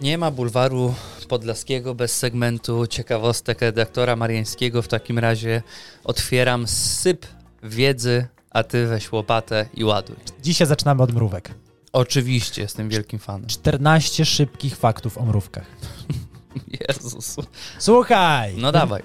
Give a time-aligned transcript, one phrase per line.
[0.00, 0.94] Nie ma bulwaru
[1.28, 4.82] podlaskiego bez segmentu ciekawostek redaktora Mariańskiego.
[4.82, 5.62] W takim razie
[6.04, 7.26] otwieram syp
[7.62, 10.16] wiedzy, a ty weź łopatę i ładuj.
[10.42, 11.54] Dzisiaj zaczynamy od mrówek.
[11.92, 13.46] Oczywiście, jestem wielkim fanem.
[13.46, 15.66] 14 szybkich faktów o mrówkach.
[16.88, 17.36] Jezus.
[17.78, 18.54] Słuchaj!
[18.56, 19.02] No dawaj.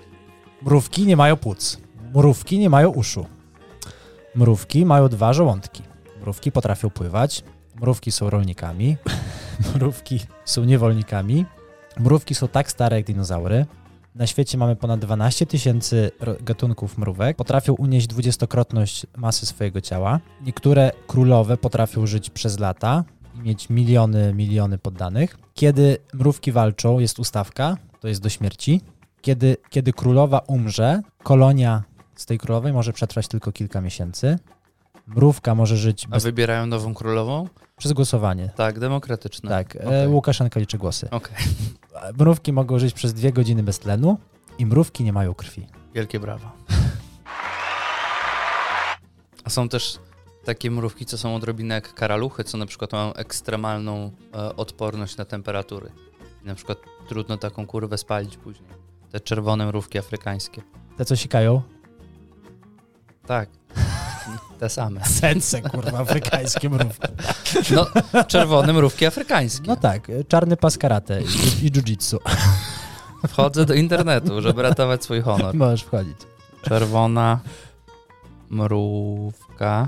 [0.62, 1.78] Mrówki nie mają płuc.
[2.16, 3.26] Mrówki nie mają uszu.
[4.36, 5.84] Mrówki mają dwa żołądki.
[6.22, 7.44] Mrówki potrafią pływać.
[7.82, 8.98] Mrówki są rolnikami.
[9.76, 11.46] Mrówki są niewolnikami.
[12.00, 13.66] Mrówki są tak stare jak dinozaury.
[14.16, 17.38] Na świecie mamy ponad 12 tysięcy gatunków mrówek.
[17.38, 20.20] Potrafią unieść dwudziestokrotność masy swojego ciała.
[20.42, 23.04] Niektóre królowe potrafią żyć przez lata
[23.36, 25.38] i mieć miliony, miliony poddanych.
[25.54, 28.82] Kiedy mrówki walczą, jest ustawka, to jest do śmierci.
[29.22, 31.84] Kiedy, kiedy królowa umrze, kolonia
[32.16, 34.40] z tej królowej może przetrwać tylko kilka miesięcy.
[35.08, 37.48] Mrówka może żyć A bez, wybierają nową królową?
[37.78, 38.50] przez głosowanie.
[38.56, 39.50] Tak, demokratyczne.
[39.50, 41.10] Tak, e, Łukaszenka liczy głosy.
[41.12, 41.36] Okej,
[42.20, 44.18] Mrówki mogą żyć przez dwie godziny bez tlenu
[44.58, 45.68] i mrówki nie mają krwi.
[45.94, 46.52] wielkie brawa.
[49.44, 50.00] A są też
[50.46, 55.26] takie mrówki, co są odrobinę jak karaluchy, co na przykład mają ekstremalną e, odporność na
[55.26, 55.90] temperatury.
[56.44, 56.78] I na przykład
[57.10, 58.70] trudno taką kurwę spalić później.
[59.12, 60.62] Te czerwone mrówki afrykańskie.
[60.98, 61.62] Te, co sikają?
[63.28, 63.50] Tak,
[64.60, 65.06] te same.
[65.06, 67.08] Sence, kurwa, afrykańskie mrówki.
[67.76, 67.88] No,
[68.24, 69.68] czerwone mrówki afrykańskie.
[69.68, 72.18] No tak, czarny pas karate i, i jiu-jitsu.
[73.28, 75.56] Wchodzę do internetu, żeby ratować swój honor.
[75.56, 76.18] Możesz wchodzić.
[76.62, 77.40] Czerwona
[78.50, 79.88] mrówka.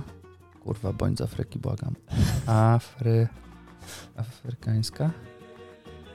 [0.64, 1.96] Kurwa, bądź z Afryki, błagam.
[2.48, 3.28] Afry...
[4.18, 5.10] Afrykańska?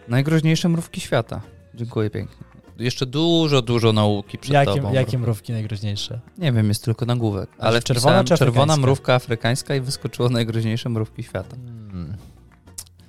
[0.09, 1.41] Najgroźniejsze mrówki świata.
[1.75, 2.50] Dziękuję pięknie.
[2.81, 4.93] Jeszcze dużo, dużo nauki przed Jakie, tobą.
[4.93, 6.21] jakie mrówki najgroźniejsze?
[6.39, 7.51] Nie wiem, jest tylko nagłówek.
[7.59, 11.57] Ale czerwona czerwona, mrówka afrykańska i wyskoczyło najgroźniejsze mrówki świata.
[11.91, 12.17] Hmm.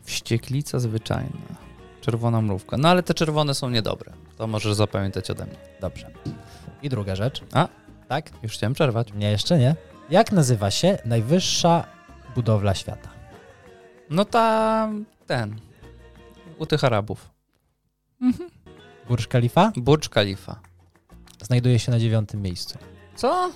[0.03, 1.39] Wścieklica zwyczajna.
[2.02, 2.77] Czerwona mrówka.
[2.77, 4.14] No ale te czerwone są niedobre.
[4.38, 5.55] To możesz zapamiętać ode mnie.
[5.81, 6.11] Dobrze.
[6.83, 7.42] I druga rzecz.
[7.53, 7.67] A?
[8.08, 8.31] Tak?
[8.44, 9.08] Już chciałem przerwać.
[9.16, 9.76] Nie, jeszcze nie.
[10.10, 11.86] Jak nazywa się najwyższa
[12.36, 13.10] budowla świata?
[14.10, 14.89] No ta...
[15.27, 15.55] ten...
[16.58, 17.30] U tych Arabów.
[19.08, 20.60] Burj Khalifa Burcz Khalifa.
[21.44, 22.78] znajduje się na dziewiątym miejscu.
[23.16, 23.52] Co?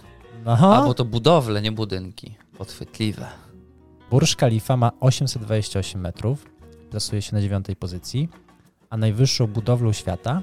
[0.46, 0.82] Aha.
[0.84, 2.36] A, bo to budowle, nie budynki.
[2.58, 3.28] Podchwytliwe.
[4.12, 6.46] Burj Khalifa ma 828 metrów,
[6.90, 8.30] plasuje się na dziewiątej pozycji,
[8.90, 10.42] a najwyższą budowlą świata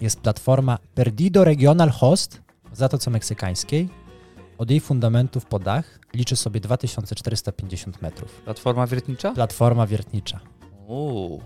[0.00, 2.42] jest platforma Perdido Regional Host
[2.72, 3.88] w Zatoce Meksykańskiej.
[4.58, 8.30] Od jej fundamentów po dach liczy sobie 2450 metrów.
[8.44, 9.32] Platforma wiertnicza?
[9.32, 10.40] Platforma wiertnicza.
[10.86, 11.42] Uuu.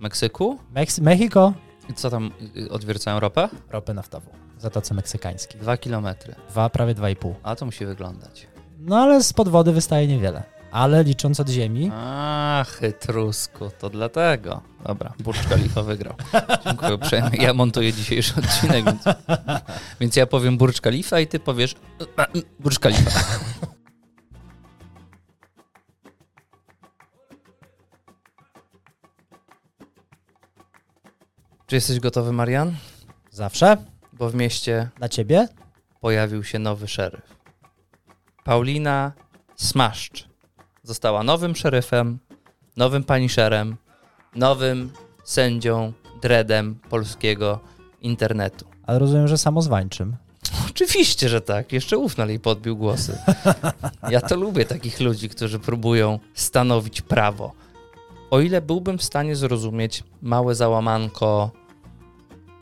[0.00, 0.58] Meksyku?
[0.74, 1.52] Meks- Mexico,
[1.96, 3.48] co tam, y, odwiercają ropę?
[3.70, 5.60] ropę naftową Zatoce Meksykańskiej.
[5.60, 6.34] Dwa kilometry.
[6.50, 7.34] Dwa, prawie 2,5.
[7.42, 8.46] A to musi wyglądać.
[8.78, 10.42] No ale spod wody wystaje niewiele.
[10.72, 14.60] Ale licząc od ziemi, A, chytrusku, to dlatego.
[14.86, 16.14] Dobra, Burcz Khalifa wygrał.
[16.64, 17.30] Dziękuję uprzejmie.
[17.32, 19.02] Ja montuję dzisiejszy odcinek, więc,
[20.00, 21.74] więc ja powiem Burcz Khalifa i ty powiesz
[22.60, 23.20] Burcz Khalifa.
[31.72, 32.74] Czy jesteś gotowy, Marian?
[33.30, 33.76] zawsze
[34.12, 35.48] Bo w mieście dla ciebie
[36.00, 37.36] pojawił się nowy szeryf.
[38.44, 39.12] Paulina
[39.56, 40.28] Smaszcz
[40.82, 42.18] została nowym szeryfem,
[42.76, 43.76] nowym paniszerem,
[44.34, 44.92] nowym
[45.24, 47.60] sędzią, dreadem polskiego
[48.00, 48.64] internetu.
[48.86, 50.16] ale rozumiem, że samozwańczym.
[50.70, 51.72] Oczywiście, że tak.
[51.72, 53.18] Jeszcze Ufnal jej podbił głosy.
[54.10, 57.52] Ja to lubię takich ludzi, którzy próbują stanowić prawo.
[58.30, 61.61] O ile byłbym w stanie zrozumieć małe załamanko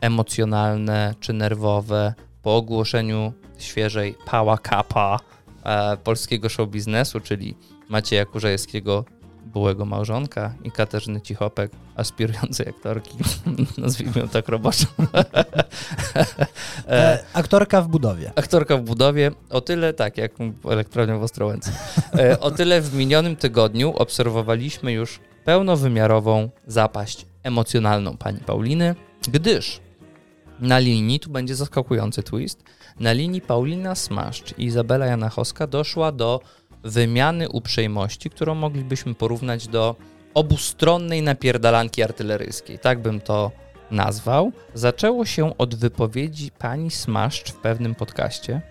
[0.00, 5.20] emocjonalne czy nerwowe po ogłoszeniu świeżej pała kapa
[5.64, 7.54] e, polskiego show biznesu, czyli
[7.88, 9.04] Macieja Kurzajewskiego,
[9.44, 13.18] byłego małżonka i Katarzyny Cichopek, aspirującej aktorki,
[13.78, 14.86] nazwijmy ją tak roboczo.
[16.88, 18.32] E, aktorka w budowie.
[18.36, 20.32] Aktorka w budowie, o tyle tak, jak
[20.70, 21.72] elektrownia w Ostrołęce.
[22.18, 28.94] E, O tyle w minionym tygodniu obserwowaliśmy już pełnowymiarową zapaść emocjonalną pani Pauliny,
[29.32, 29.80] gdyż
[30.60, 32.62] na linii, tu będzie zaskakujący twist,
[33.00, 36.40] na linii Paulina Smaszcz i Izabela Janachowska doszła do
[36.84, 39.96] wymiany uprzejmości, którą moglibyśmy porównać do
[40.34, 42.78] obustronnej napierdalanki artyleryjskiej.
[42.78, 43.50] Tak bym to
[43.90, 44.52] nazwał.
[44.74, 48.62] Zaczęło się od wypowiedzi pani Smaszcz w pewnym podcaście,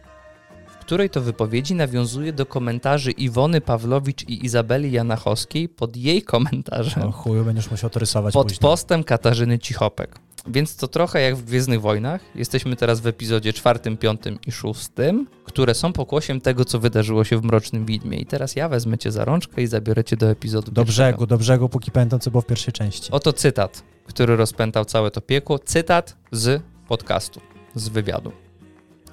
[0.68, 7.04] w której to wypowiedzi nawiązuje do komentarzy Iwony Pawlowicz i Izabeli Janachowskiej pod jej komentarzem
[7.04, 8.60] O chuju, będziesz musiał to rysować pod później.
[8.60, 10.20] postem Katarzyny Cichopek.
[10.50, 12.22] Więc to trochę jak w Gwiezdnych Wojnach.
[12.36, 17.38] Jesteśmy teraz w epizodzie czwartym, piątym i szóstym, które są pokłosiem tego, co wydarzyło się
[17.38, 18.18] w Mrocznym Widmie.
[18.18, 21.08] I teraz ja wezmę cię za rączkę i zabiorę cię do epizodu Do pierwszego.
[21.08, 23.12] brzegu, do brzegu, póki pamiętam, co było w pierwszej części.
[23.12, 25.60] Oto cytat, który rozpętał całe to piekło.
[25.60, 27.42] Cytat z podcastu,
[27.76, 28.32] z wywiadu.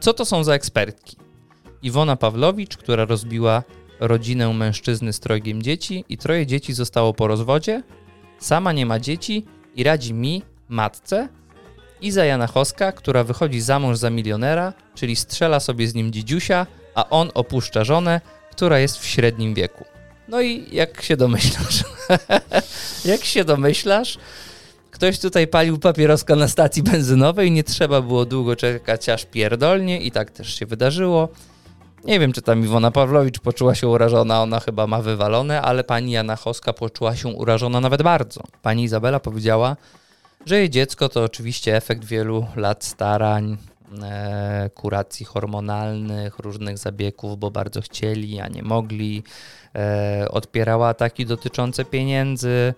[0.00, 1.16] Co to są za ekspertki?
[1.82, 3.62] Iwona Pawlowicz, która rozbiła
[4.00, 7.82] rodzinę mężczyzny z trojgiem dzieci i troje dzieci zostało po rozwodzie.
[8.38, 9.44] Sama nie ma dzieci
[9.74, 11.28] i radzi mi, matce.
[12.00, 17.08] Iza Janachowska, która wychodzi za mąż za milionera, czyli strzela sobie z nim dzidziusia, a
[17.08, 18.20] on opuszcza żonę,
[18.50, 19.84] która jest w średnim wieku.
[20.28, 21.84] No i jak się domyślasz?
[23.04, 24.18] jak się domyślasz?
[24.90, 30.10] Ktoś tutaj palił papieroska na stacji benzynowej, nie trzeba było długo czekać aż pierdolnie i
[30.10, 31.28] tak też się wydarzyło.
[32.04, 36.12] Nie wiem, czy tam Iwona Pawlowicz poczuła się urażona, ona chyba ma wywalone, ale pani
[36.12, 38.42] Jana Choska poczuła się urażona nawet bardzo.
[38.62, 39.76] Pani Izabela powiedziała,
[40.46, 43.56] że jej dziecko to oczywiście efekt wielu lat starań,
[44.02, 49.22] e, kuracji hormonalnych, różnych zabiegów, bo bardzo chcieli, a nie mogli.
[49.74, 52.74] E, odpierała ataki dotyczące pieniędzy.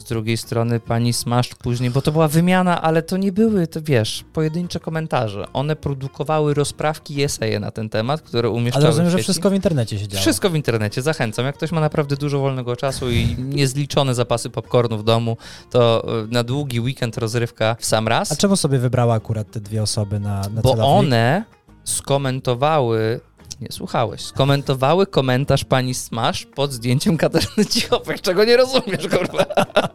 [0.00, 3.82] Z drugiej strony pani Smaszcz później, bo to była wymiana, ale to nie były, to
[3.82, 5.46] wiesz, pojedyncze komentarze.
[5.52, 9.54] One produkowały rozprawki i eseje na ten temat, które umieszczały Ale rozumiem, że wszystko w
[9.54, 10.20] internecie się działo.
[10.20, 11.46] Wszystko w internecie, zachęcam.
[11.46, 15.36] Jak ktoś ma naprawdę dużo wolnego czasu i niezliczone zapasy popcornu w domu,
[15.70, 18.32] to e, na długi weekend rozrywka w sam raz.
[18.32, 20.98] A czemu sobie wybrała akurat te dwie osoby na, na bo celownik?
[20.98, 21.44] one
[21.84, 23.20] skomentowały,
[23.60, 29.46] nie słuchałeś, skomentowały komentarz pani Smash pod zdjęciem Katarzyny Cichopek, czego nie rozumiesz, kurwa.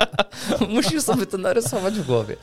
[0.76, 2.36] Musisz sobie to narysować w głowie.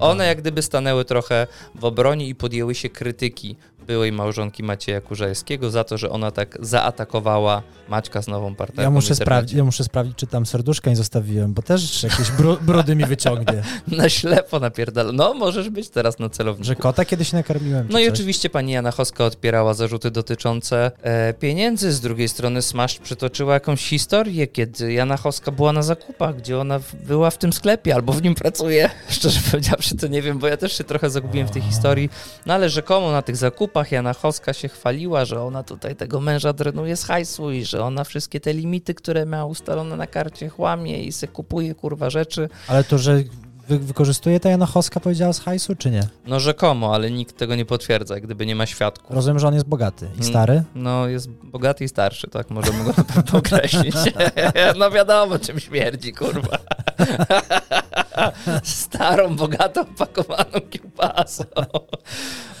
[0.00, 5.70] One jak gdyby stanęły trochę w obronie i podjęły się krytyki byłej małżonki Macieja Kurzajewskiego
[5.70, 9.84] za to, że ona tak zaatakowała Maćka z nową partnerką Ja muszę, sprawdzić, ja muszę
[9.84, 13.62] sprawdzić, czy tam serduszka nie zostawiłem, bo też jakieś bru, brudy mi wyciągnie.
[13.98, 15.12] Na ślepo napierdala.
[15.12, 16.66] No, możesz być teraz na celowniku.
[16.66, 17.86] Że kota kiedyś nakarmiłem.
[17.90, 18.14] No i coś.
[18.14, 21.92] oczywiście pani Jana Choska odpierała zarzuty dotyczące e, pieniędzy.
[21.92, 26.80] Z drugiej strony Smash przytoczyła jakąś historię, kiedy Jana Choska była na zakupach, gdzie ona
[27.06, 28.90] była w tym sklepie albo w nim pracuje.
[29.08, 32.10] Szczerze powiedziawszy, to nie wiem, bo ja też się trochę zagubiłem w tej historii.
[32.46, 36.52] No ale rzekomo na tych zakupach Jana Choska się chwaliła, że ona tutaj tego męża
[36.52, 41.02] drenuje z hajsu i że ona wszystkie te limity, które miała ustalone na karcie, chłamie
[41.04, 42.48] i se kupuje kurwa rzeczy.
[42.68, 43.22] Ale to, że
[43.68, 46.02] wy, wykorzystuje ta Jana Choska, powiedziała z hajsu, czy nie?
[46.26, 49.10] No rzekomo, ale nikt tego nie potwierdza, gdyby nie ma świadków.
[49.16, 50.24] Rozumiem, że on jest bogaty i Mm.
[50.24, 50.62] stary.
[50.74, 53.94] No, jest bogaty i starszy, tak możemy go na pewno określić.
[54.78, 56.58] No wiadomo, czym śmierdzi, kurwa.
[58.62, 61.44] Starą, bogato opakowaną kiełbasą,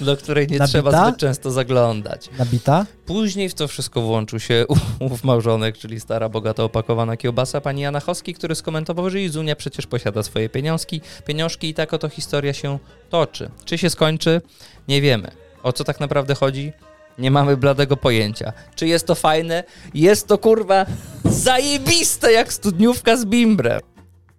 [0.00, 0.66] do której nie Nabita?
[0.66, 2.30] trzeba zbyt często zaglądać.
[2.38, 2.86] Nabita?
[3.06, 4.64] Później w to wszystko włączył się
[5.00, 9.86] ów małżonek, czyli stara, bogato opakowana kiełbasa pani Jana Choski, który skomentował, że Izunia przecież
[9.86, 12.78] posiada swoje pieniążki, pieniążki i tak oto historia się
[13.10, 13.50] toczy.
[13.64, 14.40] Czy się skończy?
[14.88, 15.30] Nie wiemy.
[15.62, 16.72] O co tak naprawdę chodzi?
[17.18, 18.52] Nie mamy bladego pojęcia.
[18.74, 19.64] Czy jest to fajne?
[19.94, 20.86] Jest to kurwa
[21.24, 23.80] zajebiste jak studniówka z bimbrem.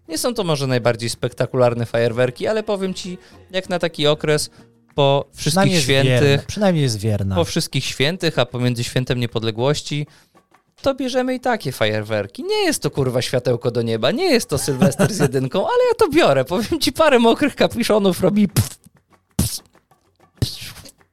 [0.08, 3.18] Nie są to może najbardziej spektakularne fajerwerki, ale powiem ci,
[3.52, 4.50] jak na taki okres
[4.96, 6.44] po wszystkich świętych, wierna.
[6.48, 7.36] Przynajmniej jest wierna.
[7.36, 10.08] po wszystkich świętych, a pomiędzy świętem niepodległości,
[10.82, 12.44] to bierzemy i takie fajerwerki.
[12.44, 15.96] Nie jest to kurwa światełko do nieba, nie jest to Sylwester z jedynką, ale ja
[15.98, 16.46] to biorę.
[16.46, 18.78] Powiem ci, parę mokrych kapiszonów robi pff,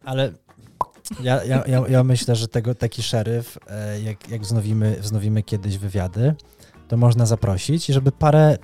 [0.04, 0.32] Ale
[1.22, 5.78] ja, ja, ja, ja myślę, że tego, taki szeryf, e, jak, jak wznowimy, wznowimy kiedyś
[5.78, 6.34] wywiady,
[6.88, 8.58] to można zaprosić, żeby parę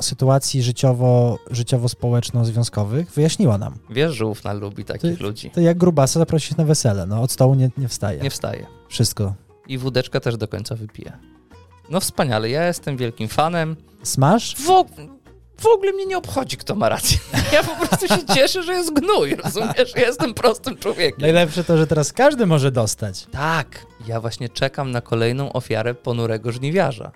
[0.00, 3.74] sytuacji życiowo, życiowo-społeczno-związkowych wyjaśniła nam.
[3.90, 5.50] Wiesz, że ufna lubi takich Ty- ludzi.
[5.50, 8.20] To jak grubasa zaprosić na wesele, no od stołu nie, nie wstaje.
[8.20, 8.66] Nie wstaje.
[8.88, 9.34] Wszystko.
[9.68, 11.12] I wódeczka też do końca wypije.
[11.90, 13.76] No wspaniale, ja jestem wielkim fanem.
[14.02, 14.56] Smash?
[14.56, 14.84] W,
[15.60, 17.18] w ogóle mnie nie obchodzi, kto ma rację.
[17.52, 19.92] Ja po prostu się cieszę, że jest gnój, rozumiesz?
[19.96, 21.20] Ja jestem prostym człowiekiem.
[21.20, 23.26] Najlepsze to, że teraz każdy może dostać.
[23.32, 27.12] Tak, ja właśnie czekam na kolejną ofiarę ponurego żniwiarza.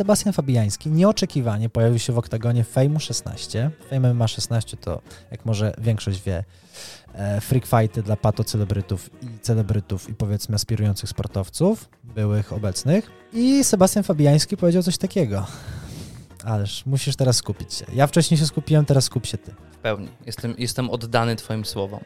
[0.00, 3.70] Sebastian Fabiański nieoczekiwanie pojawił się w oktagonie Fejmu 16.
[3.90, 6.44] Fame MMA 16 to, jak może większość wie,
[7.14, 13.10] e, freak fighty dla pato celebrytów i celebrytów i powiedzmy aspirujących sportowców, byłych, obecnych.
[13.32, 15.46] I Sebastian Fabiański powiedział coś takiego.
[16.44, 17.84] Ależ musisz teraz skupić się.
[17.94, 19.52] Ja wcześniej się skupiłem, teraz skup się ty.
[19.72, 20.08] W pełni.
[20.26, 22.00] Jestem, jestem oddany twoim słowom.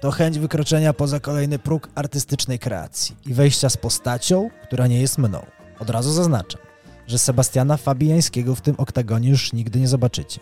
[0.00, 5.18] To chęć wykroczenia poza kolejny próg artystycznej kreacji i wejścia z postacią, która nie jest
[5.18, 5.46] mną.
[5.78, 6.65] Od razu zaznaczam,
[7.06, 10.40] że Sebastiana Fabiańskiego w tym oktagonie już nigdy nie zobaczycie.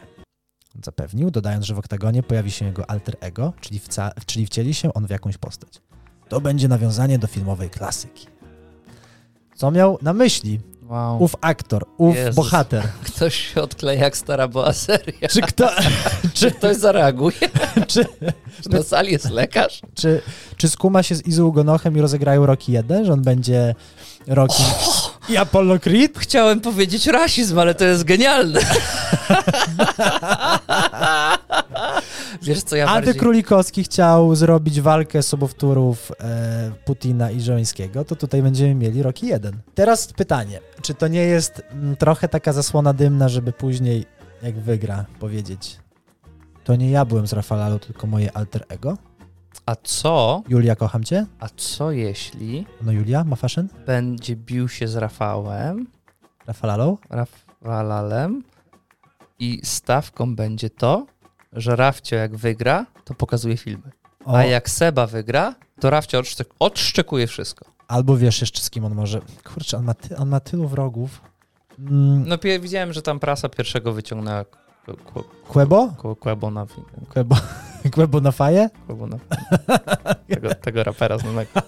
[0.85, 4.95] Zapewnił, dodając, że w oktagonie pojawi się jego alter ego, czyli, wca, czyli wcieli się
[4.95, 5.81] on w jakąś postać.
[6.29, 8.27] To będzie nawiązanie do filmowej klasyki.
[9.57, 11.23] Co miał na myśli Wow.
[11.23, 12.35] ów aktor, ów Jezus.
[12.35, 12.89] bohater?
[13.15, 15.29] Ktoś się odkleja jak stara była seria.
[15.29, 15.71] Czy kto,
[16.35, 17.37] Czy ktoś zareaguje?
[17.89, 18.05] czy,
[18.63, 19.81] Czy na sali jest lekarz?
[19.95, 20.23] czy,
[20.57, 23.75] czy skuma się z Izu Ugonochem i rozegrają Rocky 1, że on będzie
[24.27, 24.63] Rocky
[25.29, 26.19] i Apollo Creed?
[26.19, 28.61] Chciałem powiedzieć rasizm, ale to jest genialne.
[32.43, 33.21] Wiesz co, ja Anty bardziej...
[33.21, 39.59] Królikowski chciał zrobić walkę sobowtórów e, Putina i Żońskiego, to tutaj będziemy mieli Rocky 1.
[39.75, 44.07] Teraz pytanie, czy to nie jest mm, trochę taka zasłona dymna, żeby później,
[44.43, 45.85] jak wygra, powiedzieć
[46.65, 48.99] to nie ja byłem z Rafalalo, tylko moje alter ego?
[49.67, 50.43] A co?
[50.49, 51.27] Julia, kocham cię?
[51.41, 53.69] A co jeśli No Julia, ma fashion?
[53.87, 55.87] będzie bił się z Rafałem,
[56.47, 56.99] Rafalalo?
[57.11, 58.43] Rafalalem
[59.39, 61.07] i stawką będzie to,
[61.53, 63.91] że Rafcio jak wygra, to pokazuje filmy.
[64.25, 67.65] O, A jak Seba wygra, to Rafcio odszczek- odszczekuje wszystko.
[67.89, 69.21] Albo wiesz jeszcze z kim on może...
[69.45, 71.21] Kurczę, on ma, ty, on ma tylu wrogów.
[71.79, 74.45] Mm, No widziałem, że tam prasa pierwszego wyciągnęła
[74.87, 75.89] Kł- Kł- Quebo?
[75.99, 76.67] Kł- Kłebo na
[77.09, 77.37] Quebo,
[77.93, 78.71] Quebo na faję?
[78.87, 79.17] Kłebo na
[80.35, 81.51] tego, tego rapera znanego.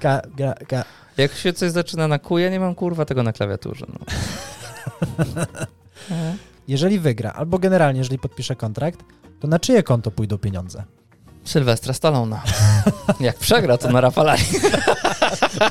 [0.00, 0.84] Ka, gra, ka.
[1.16, 3.86] Jak się coś zaczyna na Q, ja nie mam kurwa tego na klawiaturze.
[3.88, 3.98] No.
[6.68, 9.00] Jeżeli wygra, albo generalnie, jeżeli podpisze kontrakt,
[9.40, 10.84] to na czyje konto pójdą pieniądze?
[11.44, 12.42] Sylwestra Stallona.
[13.20, 14.42] Jak przegra, to na Rafalali.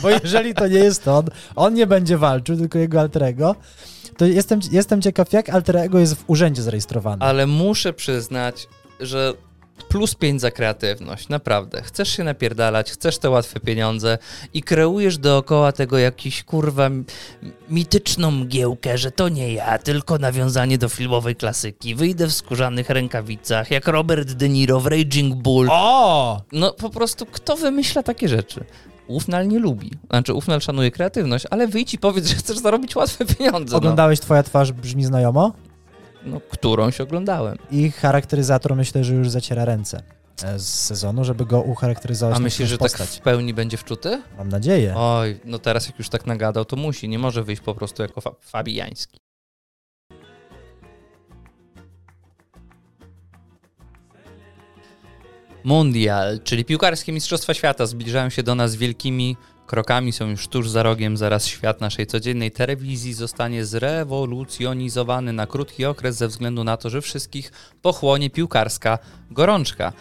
[0.01, 1.25] Bo jeżeli to nie jest on,
[1.55, 3.55] on nie będzie walczył, tylko jego alter ego,
[4.17, 7.25] to jestem, jestem ciekaw, jak alter ego jest w urzędzie zarejestrowany.
[7.25, 8.67] Ale muszę przyznać,
[8.99, 9.33] że
[9.83, 11.81] plus 5 za kreatywność, naprawdę.
[11.81, 14.17] Chcesz się napierdalać, chcesz te łatwe pieniądze
[14.53, 16.89] i kreujesz dookoła tego jakiś kurwa
[17.69, 21.95] mityczną mgiełkę, że to nie ja, tylko nawiązanie do filmowej klasyki.
[21.95, 25.67] Wyjdę w skórzanych rękawicach, jak Robert De Niro w Raging Bull.
[25.71, 26.41] O!
[26.51, 28.65] No po prostu kto wymyśla takie rzeczy?
[29.07, 29.91] Ufnal nie lubi.
[30.09, 33.77] Znaczy Ufnal szanuje kreatywność, ale wyjdź i powiedz, że chcesz zarobić łatwe pieniądze.
[33.77, 35.53] Oglądałeś Twoja twarz brzmi znajomo?
[36.25, 37.57] No, którą się oglądałem.
[37.71, 40.03] I charakteryzator myślę, że już zaciera ręce
[40.43, 43.09] e, z sezonu, żeby go ucharakteryzować A myślisz, że tak postać.
[43.09, 44.21] w pełni będzie wczuty?
[44.37, 44.93] Mam nadzieję.
[44.97, 47.09] Oj, no teraz jak już tak nagadał, to musi.
[47.09, 49.19] Nie może wyjść po prostu jako fa- fabijański.
[55.63, 59.37] Mundial, czyli piłkarskie Mistrzostwa Świata, zbliżają się do nas wielkimi
[59.67, 65.85] krokami, są już tuż za rogiem, zaraz świat naszej codziennej telewizji zostanie zrewolucjonizowany na krótki
[65.85, 67.51] okres ze względu na to, że wszystkich
[67.81, 68.99] pochłonie piłkarska
[69.31, 69.93] gorączka.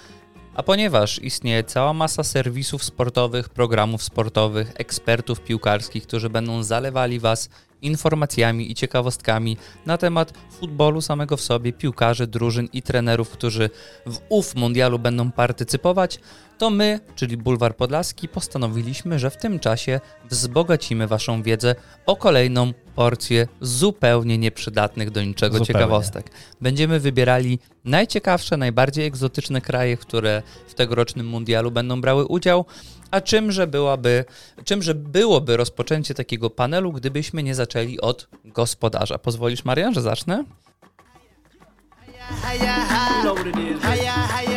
[0.55, 7.49] A ponieważ istnieje cała masa serwisów sportowych, programów sportowych, ekspertów piłkarskich, którzy będą zalewali Was
[7.83, 9.57] informacjami i ciekawostkami
[9.87, 13.71] na temat futbolu samego w sobie, piłkarzy, drużyn i trenerów, którzy
[14.07, 16.19] w ów mundialu będą partycypować,
[16.59, 21.75] to my, czyli Bulwar Podlaski, postanowiliśmy, że w tym czasie wzbogacimy Waszą wiedzę
[22.07, 25.67] o kolejną porcję zupełnie nieprzydatnych do niczego Zupełnie.
[25.67, 26.31] ciekawostek.
[26.61, 32.65] Będziemy wybierali najciekawsze, najbardziej egzotyczne kraje, które w tegorocznym mundialu będą brały udział.
[33.11, 34.25] A czymże, byłaby,
[34.65, 39.19] czymże byłoby rozpoczęcie takiego panelu, gdybyśmy nie zaczęli od gospodarza?
[39.19, 40.45] Pozwolisz, Marian, że zacznę?
[42.53, 44.50] You know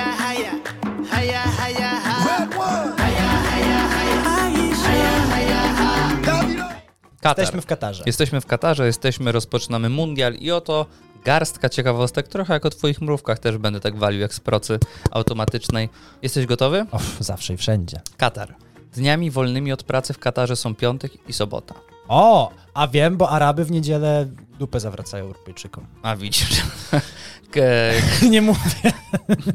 [7.23, 7.39] Katar.
[7.43, 8.03] Jesteśmy w Katarze.
[8.05, 10.85] Jesteśmy w Katarze, jesteśmy, rozpoczynamy mundial i oto
[11.25, 14.79] garstka ciekawostek, trochę jak o twoich mrówkach też będę tak walił jak z procy
[15.11, 15.89] automatycznej.
[16.21, 16.85] Jesteś gotowy?
[16.91, 18.01] Of, zawsze i wszędzie.
[18.17, 18.55] Katar.
[18.93, 21.75] Dniami wolnymi od pracy w Katarze są piątek i sobota.
[22.07, 22.51] O!
[22.73, 24.27] A wiem, bo Araby w niedzielę
[24.59, 25.85] dupę zawracają Europejczykom.
[26.01, 26.61] A widzisz.
[28.29, 28.59] Nie, mówię,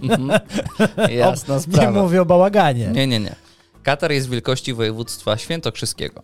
[0.02, 0.40] mhm.
[1.10, 2.02] Jasna nie sprawa.
[2.02, 2.88] mówię o bałaganie.
[2.88, 3.34] Nie, nie, nie.
[3.82, 6.22] Katar jest wielkości województwa świętokrzyskiego.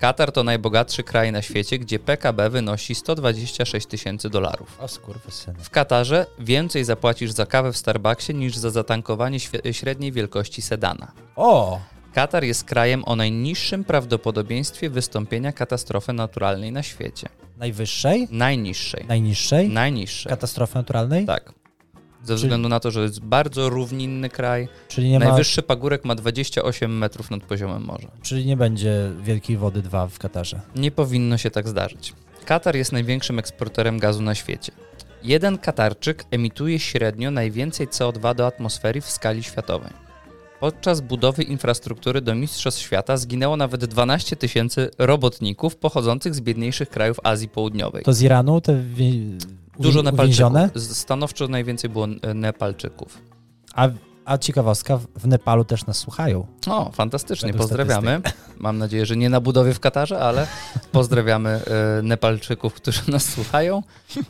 [0.00, 4.78] Katar to najbogatszy kraj na świecie, gdzie PKB wynosi 126 tysięcy dolarów.
[4.80, 4.88] O.
[5.58, 9.38] W Katarze więcej zapłacisz za kawę w Starbucksie niż za zatankowanie
[9.72, 11.12] średniej wielkości sedana.
[11.36, 11.80] O!
[12.14, 17.28] Katar jest krajem o najniższym prawdopodobieństwie wystąpienia katastrofy naturalnej na świecie.
[17.56, 18.28] Najwyższej?
[18.30, 19.04] Najniższej.
[19.08, 19.68] Najniższej?
[19.68, 20.30] Najniższej.
[20.30, 21.26] Katastrofy naturalnej?
[21.26, 21.52] Tak.
[22.24, 24.68] Ze względu na to, że jest bardzo równinny kraj.
[24.88, 28.08] Czyli nie, ma, Najwyższy pagórek ma 28 metrów nad poziomem morza.
[28.22, 30.60] czyli nie będzie Wielkiej Wody 2 w Katarze.
[30.76, 32.12] Nie powinno się tak zdarzyć.
[32.44, 34.72] Katar jest największym eksporterem gazu na świecie.
[35.22, 39.90] Jeden Katarczyk emituje średnio najwięcej CO2 do atmosfery w skali światowej.
[40.60, 47.16] Podczas budowy infrastruktury do Mistrzostw Świata zginęło nawet 12 tysięcy robotników pochodzących z biedniejszych krajów
[47.24, 48.02] Azji Południowej.
[48.02, 48.82] To z Iranu te
[49.80, 50.02] Dużo?
[50.02, 50.52] Nepalczyków.
[50.76, 53.18] Stanowczo najwięcej było e, Nepalczyków.
[53.74, 53.88] A
[54.24, 56.46] A ciekawostka, w- Nepalu też nas słuchają.
[56.66, 58.20] O, fantastycznie, Według pozdrawiamy.
[58.58, 60.46] Mam nadzieję, że nie na budowie w Katarze, ale
[60.92, 61.50] pozdrawiamy
[61.98, 63.82] e, Nepalczyków, którzy nas słuchają.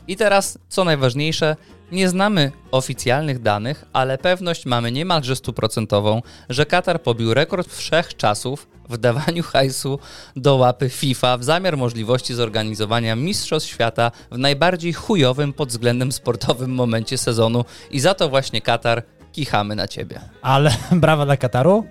[0.07, 1.55] I teraz, co najważniejsze,
[1.91, 8.97] nie znamy oficjalnych danych, ale pewność mamy niemalże stuprocentową, że Katar pobił rekord wszechczasów w
[8.97, 9.99] dawaniu hajsu
[10.35, 16.71] do łapy FIFA w zamiar możliwości zorganizowania Mistrzostw Świata w najbardziej chujowym pod względem sportowym
[16.73, 20.19] momencie sezonu i za to właśnie Katar kichamy na ciebie.
[20.41, 21.85] Ale brawa dla Kataru.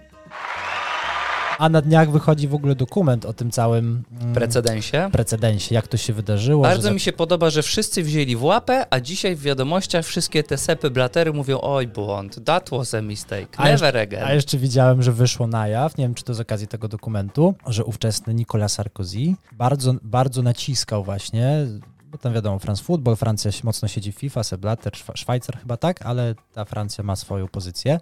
[1.59, 5.09] A na dniach wychodzi w ogóle dokument o tym całym mm, Precedensie.
[5.13, 6.63] precedensie, jak to się wydarzyło.
[6.63, 10.43] Bardzo że mi się podoba, że wszyscy wzięli w łapę, a dzisiaj w wiadomościach wszystkie
[10.43, 14.35] te sepy blatery mówią oj błąd, that was a mistake, A never A again.
[14.35, 17.85] jeszcze widziałem, że wyszło na jaw, nie wiem czy to z okazji tego dokumentu, że
[17.85, 21.67] ówczesny Nicolas Sarkozy bardzo, bardzo naciskał właśnie,
[22.11, 26.35] bo tam wiadomo, France Football, Francja mocno siedzi w FIFA, Szwa- Szwajcar chyba tak, ale
[26.53, 28.01] ta Francja ma swoją pozycję.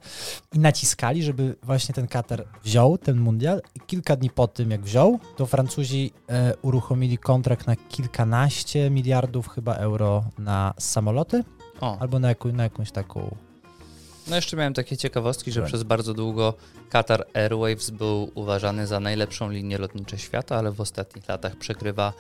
[0.53, 4.81] I naciskali, żeby właśnie ten Katar wziął ten mundial i kilka dni po tym jak
[4.81, 11.45] wziął, to Francuzi e, uruchomili kontrakt na kilkanaście miliardów chyba euro na samoloty
[11.81, 13.37] O, albo na, jaką, na jakąś taką
[14.31, 16.55] no jeszcze miałem takie ciekawostki, że przez bardzo długo
[16.89, 22.13] Qatar Airways był uważany za najlepszą linię lotniczą świata, ale w ostatnich latach przegrywa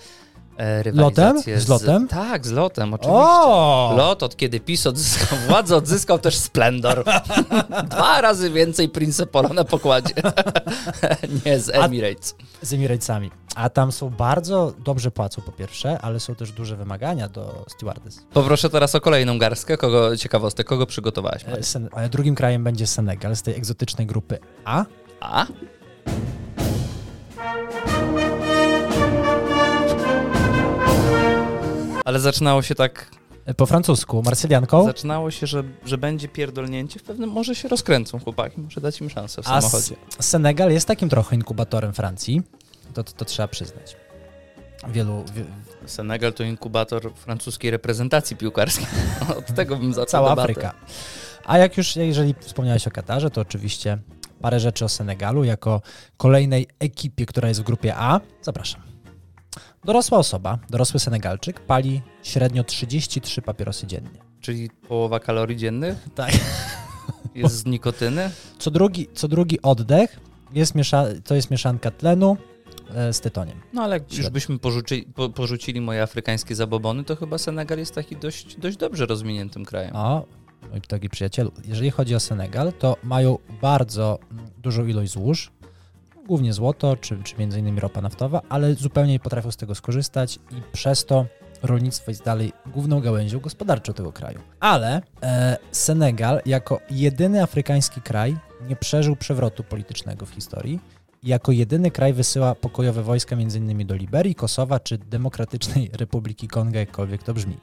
[0.58, 2.08] e, rywalizację Z lotem?
[2.08, 3.14] Tak, z lotem, oczywiście.
[3.20, 3.94] O!
[3.96, 7.04] Lot, od kiedy PiS odzyskał władzę, odzyskał też splendor.
[7.90, 10.14] Dwa razy więcej Prince Polo na pokładzie.
[11.46, 12.34] Nie z A- Emirates.
[12.62, 13.30] z Emiratesami.
[13.54, 18.26] A tam są bardzo dobrze płacą po pierwsze, ale są też duże wymagania do stewardess.
[18.32, 19.76] Poproszę teraz o kolejną garstkę.
[19.76, 21.44] Kogo, ciekawostek, kogo przygotowałeś?
[21.46, 24.84] E, Sen- drugim krajem będzie Senegal z tej egzotycznej grupy A.
[25.20, 25.46] A?
[32.08, 33.10] Ale zaczynało się tak,
[33.56, 34.84] Po francusku, Marsylianką.
[34.84, 36.98] zaczynało się, że, że będzie pierdolnięcie.
[36.98, 39.96] W pewnym może się rozkręcą chłopaki, może dać im szansę w A samochodzie.
[40.20, 42.42] Senegal jest takim trochę inkubatorem Francji.
[42.94, 43.96] To, to, to trzeba przyznać.
[44.88, 45.44] Wielu, wie,
[45.86, 48.86] Senegal to inkubator francuskiej reprezentacji piłkarskiej.
[49.38, 50.42] Od tego bym zaczął cała debatę.
[50.42, 50.74] Afryka.
[51.44, 53.98] A jak już, jeżeli wspomniałeś o Katarze, to oczywiście
[54.40, 55.82] parę rzeczy o Senegalu jako
[56.16, 58.20] kolejnej ekipie, która jest w grupie A.
[58.42, 58.87] Zapraszam.
[59.84, 64.10] Dorosła osoba, dorosły Senegalczyk pali średnio 33 papierosy dziennie.
[64.40, 66.32] Czyli połowa kalorii dziennych Tak.
[67.34, 68.30] jest z nikotyny.
[68.58, 70.20] Co drugi, co drugi oddech
[70.52, 72.36] jest miesza, to jest mieszanka tlenu
[72.94, 73.60] e, z tytoniem.
[73.72, 77.94] No ale jak już byśmy porzuci, po, porzucili moje afrykańskie zabobony, to chyba Senegal jest
[77.94, 79.96] taki dość, dość dobrze rozwiniętym krajem.
[79.96, 80.24] O,
[80.70, 84.18] mój drogi przyjacielu, jeżeli chodzi o Senegal, to mają bardzo
[84.58, 85.50] dużą ilość złóż,
[86.28, 90.36] głównie złoto, czy, czy między innymi ropa naftowa, ale zupełnie nie potrafią z tego skorzystać
[90.36, 91.26] i przez to
[91.62, 94.38] rolnictwo jest dalej główną gałęzią gospodarczą tego kraju.
[94.60, 98.36] Ale e, Senegal jako jedyny afrykański kraj
[98.68, 100.80] nie przeżył przewrotu politycznego w historii.
[101.22, 103.86] Jako jedyny kraj wysyła pokojowe wojska m.in.
[103.86, 107.56] do Liberii, Kosowa czy Demokratycznej Republiki Konga, jakkolwiek to brzmi.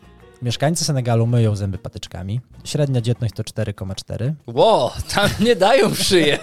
[0.46, 2.42] Mieszkańcy Senegalu myją zęby patyczkami.
[2.64, 4.34] Średnia dzietność to 4,4.
[4.48, 6.40] Ło, tam nie dają w szyję.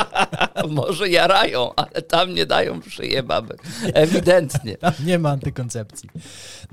[0.68, 3.56] Może jarają, ale tam nie dają w szyję baby.
[3.94, 4.76] Ewidentnie.
[4.88, 6.10] Tam nie ma antykoncepcji.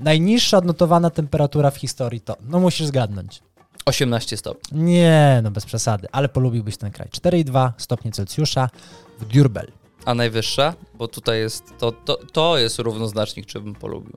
[0.00, 3.42] Najniższa odnotowana temperatura w historii to, no musisz zgadnąć.
[3.84, 4.82] 18 stopni.
[4.82, 7.08] Nie, no bez przesady, ale polubiłbyś ten kraj.
[7.08, 8.70] 4,2 stopnie Celsjusza
[9.18, 9.72] w Durbel.
[10.04, 10.74] A najwyższa?
[10.94, 14.16] Bo tutaj jest, to, to, to jest równoznacznik, czy bym polubił.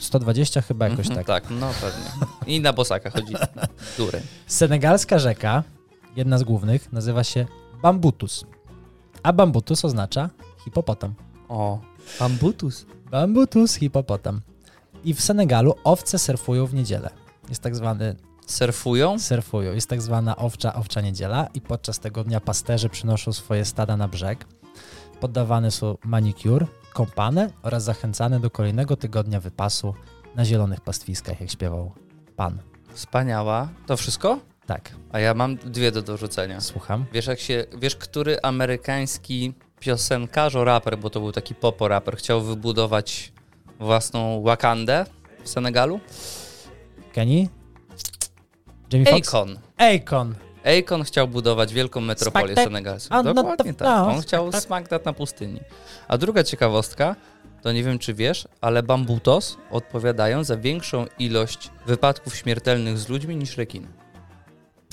[0.00, 1.42] 120 chyba jakoś Mhm, tak.
[1.44, 2.26] Tak, no pewnie.
[2.54, 3.34] I na bosaka chodzi.
[3.98, 4.20] Dury.
[4.46, 5.62] Senegalska rzeka,
[6.16, 7.46] jedna z głównych, nazywa się
[7.82, 8.44] Bambutus.
[9.22, 10.30] A Bambutus oznacza
[10.64, 11.14] hipopotam.
[11.48, 11.80] O,
[12.20, 12.86] bambutus.
[13.10, 14.40] Bambutus, hipopotam.
[15.04, 17.10] I w Senegalu owce surfują w niedzielę.
[17.48, 19.18] Jest tak zwany Surfują?
[19.18, 19.72] surfują.
[19.72, 24.08] Jest tak zwana owcza, owcza niedziela i podczas tego dnia pasterze przynoszą swoje stada na
[24.08, 24.44] brzeg.
[25.20, 29.94] Poddawane są manicure, kąpane oraz zachęcane do kolejnego tygodnia wypasu
[30.34, 31.92] na zielonych pastwiskach, jak śpiewał
[32.36, 32.58] pan.
[32.94, 33.68] Wspaniała.
[33.86, 34.38] To wszystko?
[34.66, 36.60] Tak, A ja mam dwie do dorzucenia.
[36.60, 37.04] słucham.
[37.12, 42.40] Wiesz, jak się, wiesz, który amerykański piosenkarz, raper, bo to był taki popo raper, chciał
[42.42, 43.32] wybudować
[43.80, 45.06] własną Wakandę
[45.44, 46.00] w Senegalu?
[47.12, 47.48] Kenny?
[48.92, 49.28] Jamie Foxx?
[49.28, 49.58] Akon.
[49.76, 50.34] Akon.
[50.64, 53.22] Akon chciał budować wielką metropolię senegalską.
[53.24, 53.88] to- Dokładnie tak.
[53.88, 54.62] no, On chciał tak.
[54.62, 55.60] smack that na pustyni.
[56.08, 57.16] A druga ciekawostka,
[57.62, 63.36] to nie wiem czy wiesz, ale bambutos odpowiadają za większą ilość wypadków śmiertelnych z ludźmi
[63.36, 63.86] niż rekiny.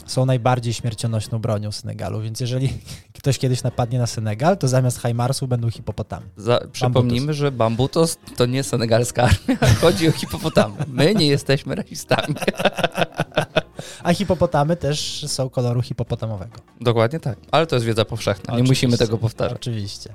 [0.06, 2.70] Są najbardziej śmiercionośną bronią Senegalu, więc jeżeli
[3.20, 6.26] ktoś kiedyś napadnie na Senegal, to zamiast Hajmarsu będą hipopotamy.
[6.38, 10.76] Za, przypomnijmy, że bambutos to nie senegalska armia, chodzi o hipopotamy.
[10.88, 12.36] My nie jesteśmy rasistami.
[14.04, 16.58] A hipopotamy też są koloru hipopotamowego.
[16.82, 17.38] Dokładnie tak.
[17.52, 18.54] Ale to jest wiedza powszechna.
[18.54, 18.88] Nie Oczywiście.
[18.88, 19.58] musimy tego powtarzać.
[19.58, 20.14] Oczywiście.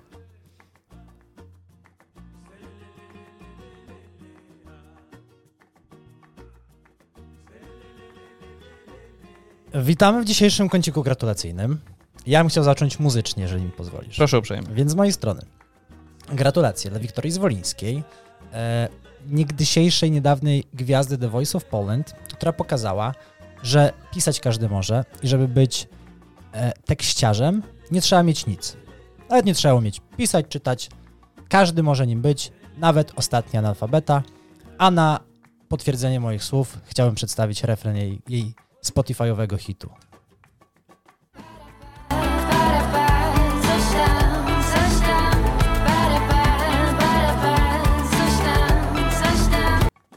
[9.74, 11.78] Witamy w dzisiejszym kąciku gratulacyjnym.
[12.26, 14.16] Ja bym chciał zacząć muzycznie, jeżeli mi pozwolisz.
[14.16, 14.66] Proszę uprzejmie.
[14.74, 15.42] Więc z mojej strony
[16.28, 18.02] gratulacje dla Wiktorii Zwolińskiej,
[18.52, 18.88] e,
[19.28, 23.14] niegdysiejszej, niedawnej gwiazdy The Voice of Poland, która pokazała,
[23.62, 25.88] że pisać każdy może i żeby być
[26.53, 28.77] e, tekściarzem, nie trzeba mieć nic.
[29.31, 30.90] Nawet nie trzeba umieć pisać, czytać.
[31.48, 34.22] Każdy może nim być, nawet ostatni analfabeta.
[34.79, 35.20] A na
[35.68, 39.90] potwierdzenie moich słów chciałbym przedstawić refren jej, jej Spotify'owego hitu.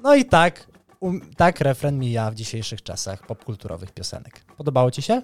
[0.04, 0.68] No i tak,
[1.38, 4.46] tak refren mija w dzisiejszych czasach popkulturowych piosenek.
[4.58, 5.22] Podobało ci się?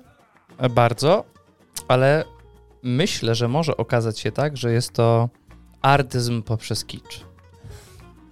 [0.57, 1.23] E, Bardzo,
[1.87, 2.23] ale
[2.83, 5.29] myślę, że może okazać się tak, że jest to
[5.81, 7.25] artyzm poprzez kicz.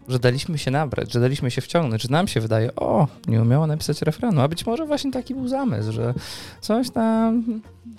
[0.07, 3.67] Że daliśmy się nabrać, że daliśmy się wciągnąć, że nam się wydaje, o, nie umiała
[3.67, 6.13] napisać refrenu, a być może właśnie taki był zamysł, że
[6.61, 7.43] coś tam...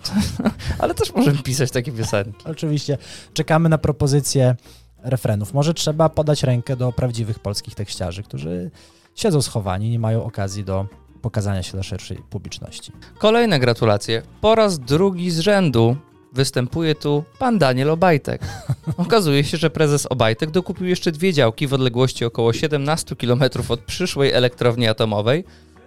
[0.79, 2.45] ale też możemy pisać takie piosenki.
[2.45, 2.99] Oczywiście
[3.35, 4.57] czekamy na propozycje
[5.03, 5.55] refrenów.
[5.55, 8.71] Może trzeba podać rękę do prawdziwych polskich tekściarzy, którzy
[9.15, 10.87] siedzą schowani, nie mają okazji do
[11.23, 12.93] pokazania się dla szerszej publiczności.
[13.19, 14.23] Kolejne gratulacje.
[14.41, 15.97] Po raz drugi z rzędu
[16.33, 18.43] występuje tu pan Daniel Obajtek.
[18.97, 23.81] Okazuje się, że prezes Obajtek dokupił jeszcze dwie działki w odległości około 17 km od
[23.81, 25.45] przyszłej elektrowni atomowej,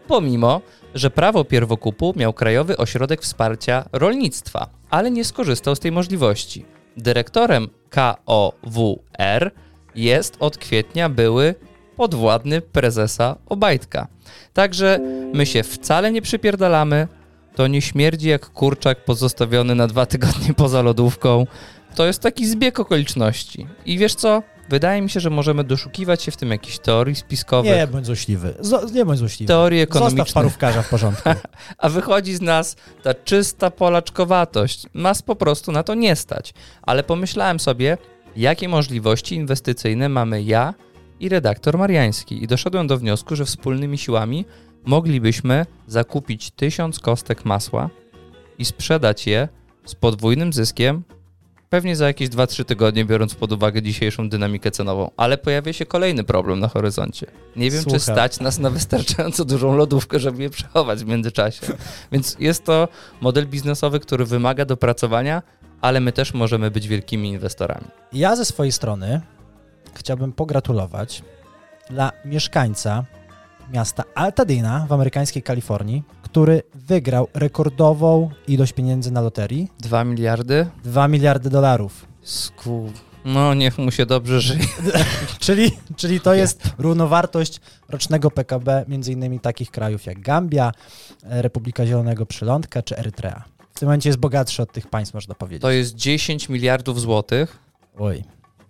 [0.08, 0.62] pomimo,
[0.96, 6.66] że prawo pierwokupu miał Krajowy Ośrodek Wsparcia Rolnictwa, ale nie skorzystał z tej możliwości.
[6.98, 9.52] Dyrektorem KOWR
[9.96, 11.56] jest od kwietnia były
[11.96, 14.08] podwładny prezesa Obajtka.
[14.54, 15.00] Także
[15.34, 17.08] my się wcale nie przypierdalamy,
[17.56, 21.48] to nie śmierdzi jak kurczak pozostawiony na dwa tygodnie poza lodówką.
[21.96, 23.68] To jest taki zbieg okoliczności.
[23.86, 24.44] I wiesz co?
[24.70, 28.54] Wydaje mi się, że możemy doszukiwać się w tym jakichś teorii spiskowych, Nie bądź złośliwy.
[28.62, 29.48] Zo- nie bądź złośliwy.
[29.48, 31.30] teorii Zostaw ekonomicznych, parówkarza w porządku.
[31.78, 34.86] a wychodzi z nas ta czysta polaczkowatość.
[34.94, 36.54] Nas po prostu na to nie stać.
[36.82, 37.98] Ale pomyślałem sobie,
[38.36, 40.74] jakie możliwości inwestycyjne mamy ja
[41.20, 44.46] i redaktor Mariański i doszedłem do wniosku, że wspólnymi siłami
[44.86, 47.90] moglibyśmy zakupić tysiąc kostek masła
[48.58, 49.48] i sprzedać je
[49.86, 51.04] z podwójnym zyskiem,
[51.74, 55.12] pewnie za jakieś 2-3 tygodnie, biorąc pod uwagę dzisiejszą dynamikę cenową.
[55.18, 57.28] Ale pojawia się kolejny problem na horyzoncie.
[57.56, 58.16] Nie wiem, czy Słucham.
[58.16, 61.68] stać nas na wystarczająco dużą lodówkę, żeby je przechować w międzyczasie.
[62.12, 62.88] Więc jest to
[63.22, 65.42] model biznesowy, który wymaga dopracowania,
[65.82, 67.88] ale my też możemy być wielkimi inwestorami.
[68.14, 69.22] Ja ze swojej strony
[69.94, 71.24] chciałbym pogratulować
[71.90, 73.06] dla mieszkańca
[73.74, 80.68] miasta Altadena w amerykańskiej Kalifornii, który wygrał rekordową ilość pieniędzy na loterii 2 miliardy?
[80.84, 82.06] 2 miliardy dolarów.
[82.22, 82.92] Sku...
[83.26, 84.66] No, niech mu się dobrze żyje.
[85.40, 90.72] Czyli, czyli to jest równowartość rocznego PKB między innymi takich krajów jak Gambia,
[91.24, 93.44] Republika Zielonego Przylądka czy Erytrea.
[93.74, 95.62] W tym momencie jest bogatszy od tych państw, można powiedzieć.
[95.62, 97.60] To jest 10 miliardów złotych.
[97.98, 98.24] Oj,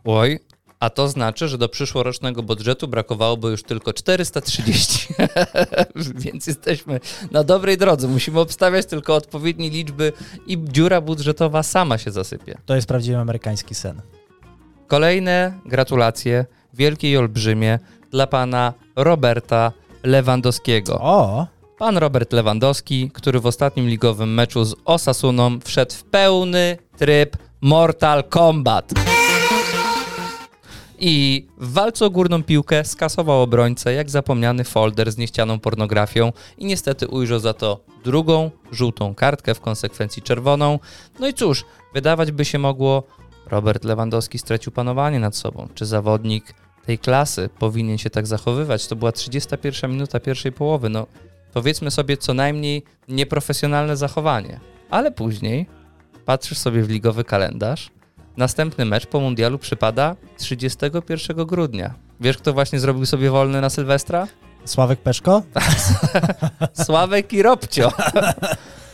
[0.05, 0.39] Oj,
[0.83, 5.07] a to znaczy, że do przyszłorocznego budżetu brakowałoby już tylko 430.
[6.23, 6.99] Więc jesteśmy
[7.31, 8.07] na dobrej drodze.
[8.07, 10.13] Musimy obstawiać tylko odpowiednie liczby
[10.47, 12.57] i dziura budżetowa sama się zasypie.
[12.65, 14.01] to jest prawdziwy amerykański sen.
[14.87, 17.79] Kolejne gratulacje, wielkie i olbrzymie,
[18.11, 19.71] dla pana Roberta
[20.03, 20.99] Lewandowskiego.
[21.01, 27.37] O, Pan Robert Lewandowski, który w ostatnim ligowym meczu z Osasuną wszedł w pełny tryb
[27.61, 28.93] Mortal Kombat.
[31.05, 36.65] I w walce o górną piłkę skasował obrońcę jak zapomniany folder z niechcianą pornografią i
[36.65, 40.79] niestety ujrzał za to drugą żółtą kartkę, w konsekwencji czerwoną.
[41.19, 43.03] No i cóż, wydawać by się mogło,
[43.45, 45.67] Robert Lewandowski stracił panowanie nad sobą.
[45.73, 46.53] Czy zawodnik
[46.85, 48.87] tej klasy powinien się tak zachowywać?
[48.87, 50.89] To była 31 minuta pierwszej połowy.
[50.89, 51.07] No,
[51.53, 54.59] powiedzmy sobie co najmniej nieprofesjonalne zachowanie.
[54.89, 55.65] Ale później
[56.25, 57.91] patrzysz sobie w ligowy kalendarz.
[58.37, 61.93] Następny mecz po mundialu przypada 31 grudnia.
[62.19, 64.27] Wiesz, kto właśnie zrobił sobie wolny na Sylwestra?
[64.65, 65.43] Sławek Peszko?
[66.85, 67.91] Sławek i Robcio.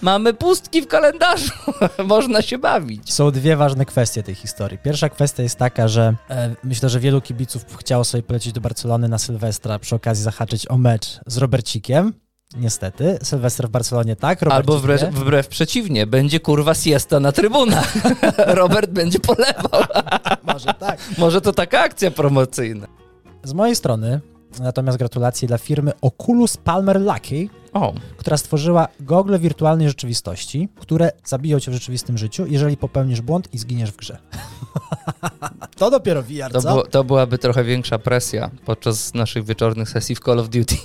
[0.01, 1.51] Mamy pustki w kalendarzu.
[2.05, 3.13] Można się bawić.
[3.13, 4.77] Są dwie ważne kwestie tej historii.
[4.77, 9.07] Pierwsza kwestia jest taka, że e, myślę, że wielu kibiców chciało sobie polecieć do Barcelony
[9.07, 12.13] na Sylwestra, przy okazji zahaczyć o mecz z Robercikiem.
[12.57, 17.93] Niestety, Sylwester w Barcelonie tak, Robercik Albo wbrew, wbrew przeciwnie, będzie kurwa siesta na trybunach.
[18.37, 19.83] Robert będzie polewał.
[20.43, 20.99] Może tak.
[21.17, 22.87] Może to taka akcja promocyjna.
[23.43, 24.19] Z mojej strony
[24.59, 31.59] Natomiast gratulacje dla firmy Oculus Palmer Lucky, O, która stworzyła gogle wirtualnej rzeczywistości, które zabiją
[31.59, 34.17] cię w rzeczywistym życiu, jeżeli popełnisz błąd i zginiesz w grze.
[35.79, 36.69] to dopiero VR, to, co?
[36.69, 40.75] było, to byłaby trochę większa presja podczas naszych wieczornych sesji w Call of Duty.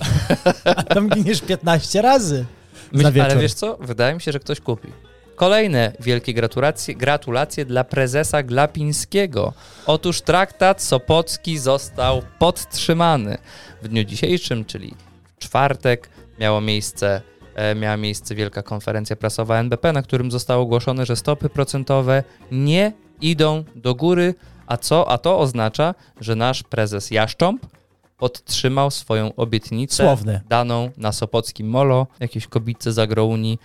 [0.94, 2.44] Tam giniesz 15 razy.
[2.92, 3.76] Myśl, ale wiesz co?
[3.80, 4.88] Wydaje mi się, że ktoś kupi.
[5.36, 9.52] Kolejne wielkie gratulacje, gratulacje dla prezesa Glapińskiego.
[9.86, 13.38] Otóż traktat Sopocki został podtrzymany.
[13.82, 14.94] W dniu dzisiejszym, czyli
[15.36, 17.22] w czwartek, miało miejsce,
[17.54, 22.92] e, miała miejsce wielka konferencja prasowa NBP, na którym zostało ogłoszone, że stopy procentowe nie
[23.20, 24.34] idą do góry.
[24.66, 25.10] A co?
[25.10, 27.66] A to oznacza, że nasz prezes Jaszcząb
[28.16, 30.40] podtrzymał swoją obietnicę Słowny.
[30.48, 33.58] daną na Sopockim Molo, jakieś kobice z agrounii.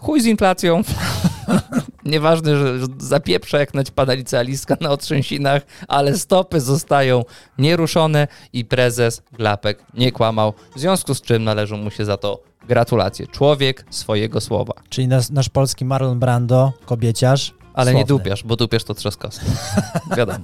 [0.00, 0.82] Chuj z inflacją.
[2.04, 7.24] Nieważne, że zapieprza jak naćpana licealistka na otrzęsinach, ale stopy zostają
[7.58, 12.42] nieruszone i prezes Glapek nie kłamał, w związku z czym należą mu się za to
[12.68, 13.26] gratulacje.
[13.26, 14.72] Człowiek swojego słowa.
[14.88, 17.54] Czyli nas, nasz polski Marlon Brando, kobieciarz.
[17.74, 18.24] Ale nie słowny.
[18.24, 19.46] dupiasz, bo dupiasz to trzaskowski.
[20.16, 20.38] Wiadomo.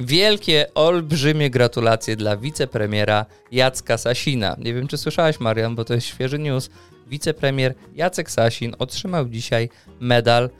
[0.00, 4.56] Wielkie, olbrzymie gratulacje dla wicepremiera Jacka Sasina.
[4.58, 6.70] Nie wiem, czy słyszałaś, Marian, bo to jest świeży news.
[7.06, 9.68] Wicepremier Jacek Sasin otrzymał dzisiaj
[10.00, 10.50] medal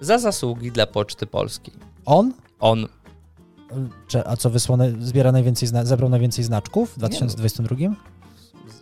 [0.00, 1.74] za zasługi dla Poczty Polskiej.
[2.04, 2.32] On?
[2.60, 2.86] On,
[4.24, 7.76] a co wysłał, naj- zbiera najwięcej, zna, zebrał najwięcej znaczków w 2022?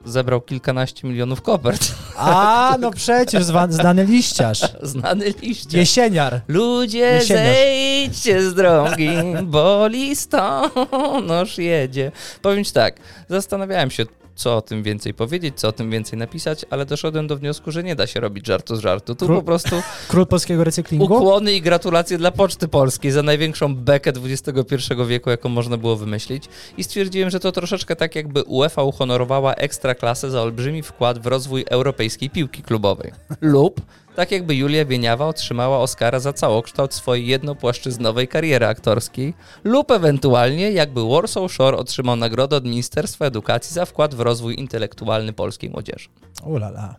[0.05, 1.95] zebrał kilkanaście milionów kopert.
[2.17, 4.61] A, no przecież znany liściarz.
[4.83, 5.79] Znany liście.
[5.79, 6.41] Jesieniar.
[6.49, 7.45] Ludzie, Jesieniarz.
[7.57, 9.09] zejdźcie z drogi,
[9.45, 12.13] bo listonosz jedzie.
[12.43, 12.97] Powiem ci tak,
[13.29, 14.05] zastanawiałem się,
[14.37, 17.83] co o tym więcej powiedzieć, co o tym więcej napisać, ale doszedłem do wniosku, że
[17.83, 19.15] nie da się robić żartu z żartu.
[19.15, 19.77] Tu Król- po prostu
[20.09, 21.05] Król polskiego recyklingu.
[21.05, 26.45] ukłony i gratulacje dla Poczty Polskiej za największą bekę XXI wieku, jaką można było wymyślić.
[26.77, 31.65] I stwierdziłem, że to troszeczkę tak, jakby UEFA uhonorowała ekstraklasę za olbrzymi wkład w rozwój
[31.71, 33.13] europejskiej piłki klubowej.
[33.41, 33.81] Lub
[34.17, 41.09] tak jakby Julia Wieniawa otrzymała Oscara za całokształt swojej jednopłaszczyznowej kariery aktorskiej, lub ewentualnie jakby
[41.09, 46.09] Warsaw Shore otrzymał nagrodę od Ministerstwa Edukacji za wkład w rozwój intelektualny polskiej młodzieży.
[46.45, 46.97] Ulala.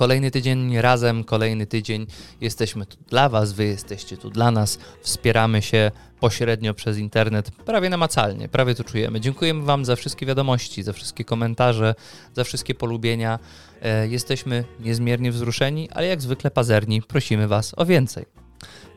[0.00, 2.06] Kolejny tydzień razem, kolejny tydzień
[2.40, 7.90] jesteśmy tu dla Was, Wy jesteście tu dla nas, wspieramy się pośrednio przez internet, prawie
[7.90, 9.20] namacalnie, prawie to czujemy.
[9.20, 11.94] Dziękujemy Wam za wszystkie wiadomości, za wszystkie komentarze,
[12.36, 13.38] za wszystkie polubienia.
[13.82, 18.26] E, jesteśmy niezmiernie wzruszeni, ale jak zwykle pazerni, prosimy Was o więcej.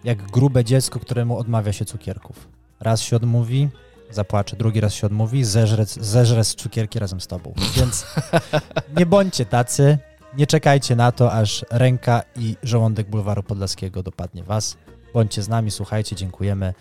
[0.03, 2.47] Jak grube dziecko, któremu odmawia się cukierków.
[2.79, 3.69] Raz się odmówi,
[4.09, 7.53] zapłacze, drugi raz się odmówi, zeżre, zeżre z cukierki razem z tobą.
[7.75, 8.05] Więc
[8.97, 9.97] nie bądźcie tacy,
[10.37, 14.77] nie czekajcie na to, aż ręka i żołądek bulwaru podlaskiego dopadnie was.
[15.13, 16.73] Bądźcie z nami, słuchajcie, dziękujemy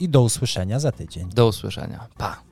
[0.00, 1.28] i do usłyszenia za tydzień.
[1.28, 2.06] Do usłyszenia.
[2.16, 2.49] Pa!